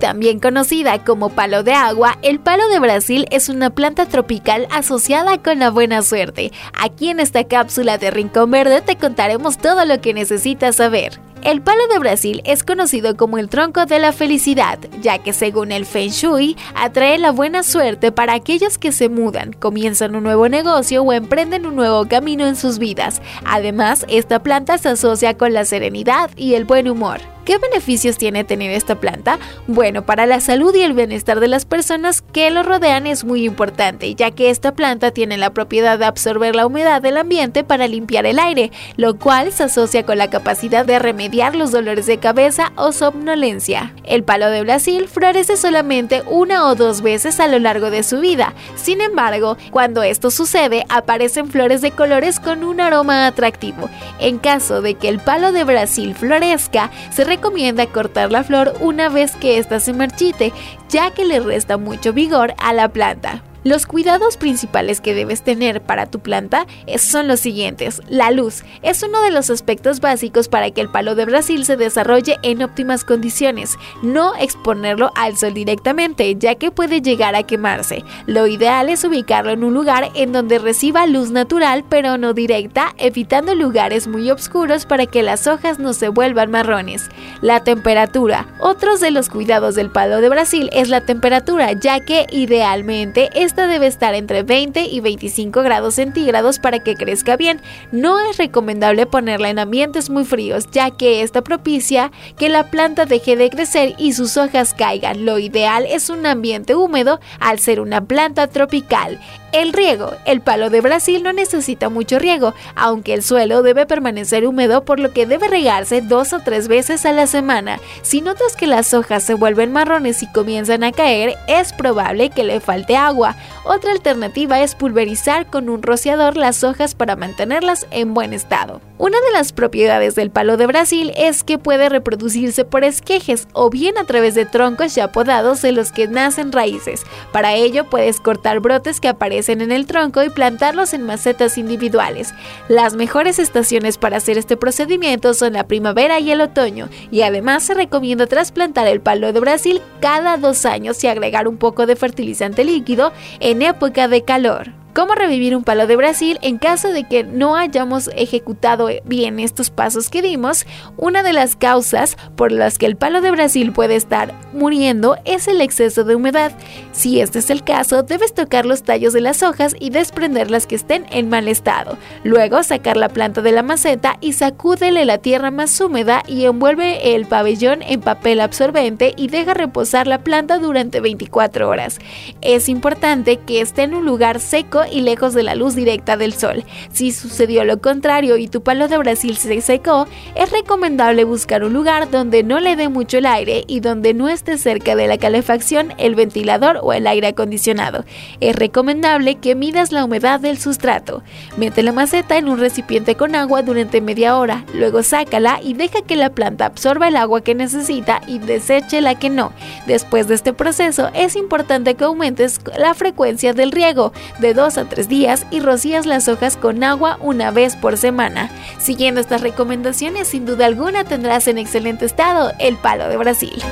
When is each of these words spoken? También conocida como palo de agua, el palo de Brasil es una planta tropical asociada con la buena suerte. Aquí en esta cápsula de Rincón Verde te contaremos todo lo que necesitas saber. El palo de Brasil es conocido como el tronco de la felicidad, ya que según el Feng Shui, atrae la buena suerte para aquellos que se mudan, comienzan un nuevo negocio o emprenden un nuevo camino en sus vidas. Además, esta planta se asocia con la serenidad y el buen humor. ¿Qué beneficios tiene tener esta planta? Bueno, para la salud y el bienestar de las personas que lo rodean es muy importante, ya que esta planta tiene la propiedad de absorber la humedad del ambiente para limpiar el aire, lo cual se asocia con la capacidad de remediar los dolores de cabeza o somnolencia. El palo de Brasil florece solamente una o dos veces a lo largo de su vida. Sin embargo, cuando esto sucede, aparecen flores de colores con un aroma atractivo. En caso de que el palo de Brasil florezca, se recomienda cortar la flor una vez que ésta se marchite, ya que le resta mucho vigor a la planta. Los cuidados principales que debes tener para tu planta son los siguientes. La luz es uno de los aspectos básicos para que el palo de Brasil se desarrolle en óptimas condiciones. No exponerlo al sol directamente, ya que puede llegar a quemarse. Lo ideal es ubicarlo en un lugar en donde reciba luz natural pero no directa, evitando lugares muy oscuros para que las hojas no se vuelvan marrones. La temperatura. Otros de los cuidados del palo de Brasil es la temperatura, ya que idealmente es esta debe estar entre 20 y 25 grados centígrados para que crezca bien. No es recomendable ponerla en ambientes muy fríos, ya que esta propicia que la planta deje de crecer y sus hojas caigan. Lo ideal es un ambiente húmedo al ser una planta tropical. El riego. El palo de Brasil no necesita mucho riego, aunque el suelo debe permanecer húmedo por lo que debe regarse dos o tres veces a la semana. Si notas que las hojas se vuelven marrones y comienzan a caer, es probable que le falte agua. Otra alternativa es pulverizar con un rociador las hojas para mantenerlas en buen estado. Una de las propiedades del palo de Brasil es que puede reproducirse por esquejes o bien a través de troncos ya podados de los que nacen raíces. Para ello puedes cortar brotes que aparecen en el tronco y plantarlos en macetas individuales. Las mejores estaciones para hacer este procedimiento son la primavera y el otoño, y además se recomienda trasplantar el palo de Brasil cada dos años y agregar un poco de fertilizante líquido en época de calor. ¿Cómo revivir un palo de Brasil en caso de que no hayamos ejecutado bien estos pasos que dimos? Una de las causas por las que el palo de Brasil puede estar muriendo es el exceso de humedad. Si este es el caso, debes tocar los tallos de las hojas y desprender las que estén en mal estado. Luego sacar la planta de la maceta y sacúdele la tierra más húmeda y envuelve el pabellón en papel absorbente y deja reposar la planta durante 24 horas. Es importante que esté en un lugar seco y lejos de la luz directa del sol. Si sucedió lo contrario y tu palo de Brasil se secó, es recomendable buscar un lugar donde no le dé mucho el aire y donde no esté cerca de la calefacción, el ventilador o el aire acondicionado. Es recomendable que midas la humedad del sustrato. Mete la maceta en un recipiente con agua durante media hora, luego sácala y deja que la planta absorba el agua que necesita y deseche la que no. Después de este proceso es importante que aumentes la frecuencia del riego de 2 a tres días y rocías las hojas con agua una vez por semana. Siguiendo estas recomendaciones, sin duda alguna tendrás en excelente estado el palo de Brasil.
También 0.00 0.40
conocida 0.40 1.04
como 1.04 1.28
palo 1.28 1.62
de 1.62 1.74
agua, 1.74 2.16
el 2.22 2.40
palo 2.40 2.66
de 2.70 2.80
Brasil 2.80 3.26
es 3.30 3.50
una 3.50 3.68
planta 3.68 4.06
tropical 4.06 4.66
asociada 4.70 5.36
con 5.42 5.58
la 5.58 5.68
buena 5.68 6.00
suerte. 6.00 6.52
Aquí 6.72 7.10
en 7.10 7.20
esta 7.20 7.44
cápsula 7.44 7.98
de 7.98 8.10
Rincón 8.10 8.50
Verde 8.50 8.80
te 8.80 8.96
contaremos 8.96 9.58
todo 9.58 9.84
lo 9.84 10.00
que 10.00 10.14
necesitas 10.14 10.76
saber. 10.76 11.20
El 11.42 11.60
palo 11.60 11.86
de 11.88 11.98
Brasil 11.98 12.40
es 12.46 12.62
conocido 12.62 13.16
como 13.16 13.36
el 13.36 13.50
tronco 13.50 13.84
de 13.84 13.98
la 13.98 14.12
felicidad, 14.12 14.78
ya 15.02 15.18
que 15.18 15.34
según 15.34 15.70
el 15.70 15.84
Feng 15.84 16.10
Shui, 16.10 16.56
atrae 16.74 17.18
la 17.18 17.30
buena 17.30 17.62
suerte 17.62 18.10
para 18.10 18.32
aquellos 18.32 18.78
que 18.78 18.92
se 18.92 19.10
mudan, 19.10 19.52
comienzan 19.52 20.16
un 20.16 20.22
nuevo 20.22 20.48
negocio 20.48 21.02
o 21.02 21.12
emprenden 21.12 21.66
un 21.66 21.76
nuevo 21.76 22.06
camino 22.08 22.46
en 22.46 22.56
sus 22.56 22.78
vidas. 22.78 23.20
Además, 23.44 24.06
esta 24.08 24.42
planta 24.42 24.78
se 24.78 24.88
asocia 24.88 25.36
con 25.36 25.52
la 25.52 25.66
serenidad 25.66 26.30
y 26.36 26.54
el 26.54 26.64
buen 26.64 26.88
humor. 26.88 27.20
¿Qué 27.50 27.58
beneficios 27.58 28.16
tiene 28.16 28.44
tener 28.44 28.70
esta 28.70 28.94
planta? 28.94 29.40
Bueno, 29.66 30.06
para 30.06 30.24
la 30.24 30.38
salud 30.38 30.72
y 30.72 30.82
el 30.82 30.92
bienestar 30.92 31.40
de 31.40 31.48
las 31.48 31.64
personas 31.64 32.22
que 32.22 32.48
lo 32.52 32.62
rodean 32.62 33.08
es 33.08 33.24
muy 33.24 33.44
importante, 33.44 34.14
ya 34.14 34.30
que 34.30 34.50
esta 34.50 34.76
planta 34.76 35.10
tiene 35.10 35.36
la 35.36 35.50
propiedad 35.50 35.98
de 35.98 36.04
absorber 36.04 36.54
la 36.54 36.64
humedad 36.64 37.02
del 37.02 37.16
ambiente 37.16 37.64
para 37.64 37.88
limpiar 37.88 38.24
el 38.24 38.38
aire, 38.38 38.70
lo 38.96 39.18
cual 39.18 39.50
se 39.50 39.64
asocia 39.64 40.06
con 40.06 40.18
la 40.18 40.30
capacidad 40.30 40.86
de 40.86 41.00
remediar 41.00 41.56
los 41.56 41.72
dolores 41.72 42.06
de 42.06 42.18
cabeza 42.18 42.70
o 42.76 42.92
somnolencia. 42.92 43.96
El 44.04 44.22
palo 44.22 44.48
de 44.48 44.62
Brasil 44.62 45.08
florece 45.08 45.56
solamente 45.56 46.22
una 46.28 46.68
o 46.68 46.76
dos 46.76 47.02
veces 47.02 47.40
a 47.40 47.48
lo 47.48 47.58
largo 47.58 47.90
de 47.90 48.04
su 48.04 48.20
vida. 48.20 48.54
Sin 48.76 49.00
embargo, 49.00 49.56
cuando 49.72 50.04
esto 50.04 50.30
sucede, 50.30 50.86
aparecen 50.88 51.50
flores 51.50 51.80
de 51.80 51.90
colores 51.90 52.38
con 52.38 52.62
un 52.62 52.80
aroma 52.80 53.26
atractivo. 53.26 53.90
En 54.20 54.38
caso 54.38 54.82
de 54.82 54.94
que 54.94 55.08
el 55.08 55.18
palo 55.18 55.50
de 55.50 55.64
Brasil 55.64 56.14
florezca, 56.14 56.92
se 57.10 57.24
recomienda 57.40 57.86
cortar 57.86 58.30
la 58.30 58.44
flor 58.44 58.74
una 58.80 59.08
vez 59.08 59.34
que 59.34 59.56
ésta 59.56 59.80
se 59.80 59.94
marchite, 59.94 60.52
ya 60.90 61.10
que 61.12 61.24
le 61.24 61.40
resta 61.40 61.78
mucho 61.78 62.12
vigor 62.12 62.52
a 62.58 62.74
la 62.74 62.90
planta. 62.90 63.42
Los 63.62 63.84
cuidados 63.84 64.38
principales 64.38 65.02
que 65.02 65.12
debes 65.12 65.42
tener 65.42 65.82
para 65.82 66.06
tu 66.06 66.20
planta 66.20 66.66
son 66.96 67.28
los 67.28 67.40
siguientes. 67.40 68.00
La 68.08 68.30
luz 68.30 68.64
es 68.80 69.02
uno 69.02 69.20
de 69.22 69.30
los 69.30 69.50
aspectos 69.50 70.00
básicos 70.00 70.48
para 70.48 70.70
que 70.70 70.80
el 70.80 70.90
palo 70.90 71.14
de 71.14 71.26
Brasil 71.26 71.66
se 71.66 71.76
desarrolle 71.76 72.38
en 72.42 72.62
óptimas 72.62 73.04
condiciones. 73.04 73.76
No 74.02 74.34
exponerlo 74.36 75.12
al 75.14 75.36
sol 75.36 75.52
directamente, 75.52 76.36
ya 76.36 76.54
que 76.54 76.70
puede 76.70 77.02
llegar 77.02 77.34
a 77.34 77.42
quemarse. 77.42 78.02
Lo 78.26 78.46
ideal 78.46 78.88
es 78.88 79.04
ubicarlo 79.04 79.50
en 79.50 79.62
un 79.62 79.74
lugar 79.74 80.10
en 80.14 80.32
donde 80.32 80.58
reciba 80.58 81.06
luz 81.06 81.30
natural 81.30 81.84
pero 81.86 82.16
no 82.16 82.32
directa, 82.32 82.94
evitando 82.96 83.54
lugares 83.54 84.06
muy 84.06 84.30
oscuros 84.30 84.86
para 84.86 85.04
que 85.04 85.22
las 85.22 85.46
hojas 85.46 85.78
no 85.78 85.92
se 85.92 86.08
vuelvan 86.08 86.50
marrones. 86.50 87.10
La 87.42 87.62
temperatura. 87.62 88.46
Otros 88.58 89.00
de 89.00 89.10
los 89.10 89.28
cuidados 89.28 89.74
del 89.74 89.90
palo 89.90 90.22
de 90.22 90.30
Brasil 90.30 90.70
es 90.72 90.88
la 90.88 91.02
temperatura, 91.02 91.72
ya 91.72 92.00
que 92.00 92.26
idealmente 92.30 93.28
es 93.34 93.49
esta 93.50 93.66
debe 93.66 93.88
estar 93.88 94.14
entre 94.14 94.44
20 94.44 94.84
y 94.84 95.00
25 95.00 95.62
grados 95.62 95.96
centígrados 95.96 96.60
para 96.60 96.78
que 96.78 96.94
crezca 96.94 97.36
bien. 97.36 97.60
No 97.90 98.20
es 98.20 98.36
recomendable 98.36 99.06
ponerla 99.06 99.50
en 99.50 99.58
ambientes 99.58 100.08
muy 100.08 100.24
fríos, 100.24 100.68
ya 100.70 100.92
que 100.92 101.22
esta 101.22 101.42
propicia 101.42 102.12
que 102.38 102.48
la 102.48 102.70
planta 102.70 103.06
deje 103.06 103.34
de 103.34 103.50
crecer 103.50 103.96
y 103.98 104.12
sus 104.12 104.36
hojas 104.36 104.72
caigan. 104.72 105.24
Lo 105.24 105.40
ideal 105.40 105.84
es 105.84 106.10
un 106.10 106.26
ambiente 106.26 106.76
húmedo 106.76 107.18
al 107.40 107.58
ser 107.58 107.80
una 107.80 108.04
planta 108.04 108.46
tropical. 108.46 109.18
El 109.52 109.72
riego. 109.72 110.12
El 110.26 110.42
palo 110.42 110.70
de 110.70 110.80
Brasil 110.80 111.24
no 111.24 111.32
necesita 111.32 111.88
mucho 111.88 112.20
riego, 112.20 112.54
aunque 112.76 113.14
el 113.14 113.24
suelo 113.24 113.64
debe 113.64 113.84
permanecer 113.84 114.46
húmedo 114.46 114.84
por 114.84 115.00
lo 115.00 115.12
que 115.12 115.26
debe 115.26 115.48
regarse 115.48 116.02
dos 116.02 116.32
o 116.32 116.38
tres 116.38 116.68
veces 116.68 117.04
a 117.04 117.10
la 117.10 117.26
semana. 117.26 117.80
Si 118.02 118.20
notas 118.20 118.54
que 118.54 118.68
las 118.68 118.94
hojas 118.94 119.24
se 119.24 119.34
vuelven 119.34 119.72
marrones 119.72 120.22
y 120.22 120.30
comienzan 120.30 120.84
a 120.84 120.92
caer, 120.92 121.34
es 121.48 121.72
probable 121.72 122.30
que 122.30 122.44
le 122.44 122.60
falte 122.60 122.96
agua. 122.96 123.34
Otra 123.64 123.92
alternativa 123.92 124.60
es 124.60 124.74
pulverizar 124.74 125.46
con 125.46 125.68
un 125.68 125.82
rociador 125.82 126.36
las 126.36 126.64
hojas 126.64 126.94
para 126.94 127.16
mantenerlas 127.16 127.86
en 127.90 128.14
buen 128.14 128.32
estado. 128.32 128.80
Una 129.00 129.18
de 129.18 129.32
las 129.32 129.52
propiedades 129.52 130.14
del 130.14 130.30
palo 130.30 130.58
de 130.58 130.66
Brasil 130.66 131.14
es 131.16 131.42
que 131.42 131.56
puede 131.56 131.88
reproducirse 131.88 132.66
por 132.66 132.84
esquejes 132.84 133.48
o 133.54 133.70
bien 133.70 133.96
a 133.96 134.04
través 134.04 134.34
de 134.34 134.44
troncos 134.44 134.94
ya 134.94 135.10
podados 135.10 135.62
de 135.62 135.72
los 135.72 135.90
que 135.90 136.06
nacen 136.06 136.52
raíces. 136.52 137.04
Para 137.32 137.54
ello 137.54 137.88
puedes 137.88 138.20
cortar 138.20 138.60
brotes 138.60 139.00
que 139.00 139.08
aparecen 139.08 139.62
en 139.62 139.72
el 139.72 139.86
tronco 139.86 140.22
y 140.22 140.28
plantarlos 140.28 140.92
en 140.92 141.00
macetas 141.00 141.56
individuales. 141.56 142.34
Las 142.68 142.94
mejores 142.94 143.38
estaciones 143.38 143.96
para 143.96 144.18
hacer 144.18 144.36
este 144.36 144.58
procedimiento 144.58 145.32
son 145.32 145.54
la 145.54 145.66
primavera 145.66 146.20
y 146.20 146.30
el 146.30 146.42
otoño, 146.42 146.90
y 147.10 147.22
además 147.22 147.62
se 147.62 147.72
recomienda 147.72 148.26
trasplantar 148.26 148.86
el 148.86 149.00
palo 149.00 149.32
de 149.32 149.40
Brasil 149.40 149.80
cada 150.02 150.36
dos 150.36 150.66
años 150.66 151.02
y 151.02 151.06
agregar 151.06 151.48
un 151.48 151.56
poco 151.56 151.86
de 151.86 151.96
fertilizante 151.96 152.64
líquido 152.64 153.14
en 153.40 153.62
época 153.62 154.08
de 154.08 154.24
calor. 154.24 154.79
¿Cómo 154.92 155.14
revivir 155.14 155.54
un 155.54 155.62
palo 155.62 155.86
de 155.86 155.94
Brasil 155.94 156.38
en 156.42 156.58
caso 156.58 156.88
de 156.92 157.04
que 157.04 157.22
no 157.22 157.54
hayamos 157.54 158.10
ejecutado 158.16 158.88
bien 159.04 159.38
estos 159.38 159.70
pasos 159.70 160.10
que 160.10 160.20
dimos? 160.20 160.66
Una 160.96 161.22
de 161.22 161.32
las 161.32 161.54
causas 161.54 162.16
por 162.34 162.50
las 162.50 162.76
que 162.76 162.86
el 162.86 162.96
palo 162.96 163.20
de 163.20 163.30
Brasil 163.30 163.72
puede 163.72 163.94
estar 163.94 164.34
muriendo 164.52 165.16
es 165.24 165.46
el 165.46 165.60
exceso 165.60 166.02
de 166.02 166.16
humedad. 166.16 166.50
Si 166.90 167.20
este 167.20 167.38
es 167.38 167.50
el 167.50 167.62
caso, 167.62 168.02
debes 168.02 168.34
tocar 168.34 168.66
los 168.66 168.82
tallos 168.82 169.12
de 169.12 169.20
las 169.20 169.44
hojas 169.44 169.76
y 169.78 169.90
desprender 169.90 170.50
las 170.50 170.66
que 170.66 170.74
estén 170.74 171.06
en 171.10 171.28
mal 171.28 171.46
estado. 171.46 171.96
Luego 172.24 172.64
sacar 172.64 172.96
la 172.96 173.10
planta 173.10 173.42
de 173.42 173.52
la 173.52 173.62
maceta 173.62 174.16
y 174.20 174.32
sacúdele 174.32 175.04
la 175.04 175.18
tierra 175.18 175.52
más 175.52 175.80
húmeda 175.80 176.24
y 176.26 176.46
envuelve 176.46 177.14
el 177.14 177.26
pabellón 177.26 177.82
en 177.82 178.00
papel 178.00 178.40
absorbente 178.40 179.14
y 179.16 179.28
deja 179.28 179.54
reposar 179.54 180.08
la 180.08 180.24
planta 180.24 180.58
durante 180.58 181.00
24 181.00 181.68
horas. 181.68 182.00
Es 182.40 182.68
importante 182.68 183.36
que 183.36 183.60
esté 183.60 183.82
en 183.82 183.94
un 183.94 184.04
lugar 184.04 184.40
seco 184.40 184.79
y 184.90 185.00
lejos 185.00 185.34
de 185.34 185.42
la 185.42 185.54
luz 185.54 185.74
directa 185.74 186.16
del 186.16 186.34
sol. 186.34 186.64
Si 186.92 187.12
sucedió 187.12 187.64
lo 187.64 187.80
contrario 187.80 188.36
y 188.36 188.48
tu 188.48 188.62
palo 188.62 188.88
de 188.88 188.98
Brasil 188.98 189.36
se 189.36 189.60
secó, 189.60 190.06
es 190.34 190.50
recomendable 190.50 191.24
buscar 191.24 191.64
un 191.64 191.72
lugar 191.72 192.10
donde 192.10 192.42
no 192.42 192.60
le 192.60 192.76
dé 192.76 192.88
mucho 192.88 193.18
el 193.18 193.26
aire 193.26 193.64
y 193.66 193.80
donde 193.80 194.14
no 194.14 194.28
esté 194.28 194.58
cerca 194.58 194.96
de 194.96 195.06
la 195.06 195.18
calefacción, 195.18 195.92
el 195.98 196.14
ventilador 196.14 196.78
o 196.82 196.92
el 196.92 197.06
aire 197.06 197.28
acondicionado. 197.28 198.04
Es 198.40 198.56
recomendable 198.56 199.36
que 199.36 199.54
midas 199.54 199.92
la 199.92 200.04
humedad 200.04 200.40
del 200.40 200.58
sustrato. 200.58 201.22
Mete 201.56 201.82
la 201.82 201.92
maceta 201.92 202.36
en 202.36 202.48
un 202.48 202.58
recipiente 202.58 203.14
con 203.14 203.34
agua 203.34 203.62
durante 203.62 204.00
media 204.00 204.36
hora, 204.36 204.64
luego 204.74 205.02
sácala 205.02 205.60
y 205.62 205.74
deja 205.74 206.02
que 206.02 206.16
la 206.16 206.30
planta 206.30 206.66
absorba 206.66 207.08
el 207.08 207.16
agua 207.16 207.42
que 207.42 207.54
necesita 207.54 208.20
y 208.26 208.38
deseche 208.38 209.00
la 209.00 209.14
que 209.14 209.30
no. 209.30 209.52
Después 209.86 210.28
de 210.28 210.34
este 210.34 210.52
proceso 210.52 211.10
es 211.14 211.36
importante 211.36 211.94
que 211.94 212.04
aumentes 212.04 212.60
la 212.76 212.94
frecuencia 212.94 213.52
del 213.52 213.72
riego 213.72 214.12
de 214.38 214.54
2 214.54 214.69
a 214.78 214.88
tres 214.88 215.08
días 215.08 215.46
y 215.50 215.60
rocías 215.60 216.06
las 216.06 216.28
hojas 216.28 216.56
con 216.56 216.82
agua 216.82 217.18
una 217.20 217.50
vez 217.50 217.76
por 217.76 217.96
semana. 217.96 218.50
Siguiendo 218.78 219.20
estas 219.20 219.40
recomendaciones, 219.40 220.28
sin 220.28 220.46
duda 220.46 220.66
alguna 220.66 221.04
tendrás 221.04 221.48
en 221.48 221.58
excelente 221.58 222.04
estado 222.04 222.52
el 222.58 222.76
palo 222.76 223.08
de 223.08 223.16
Brasil. 223.16 223.62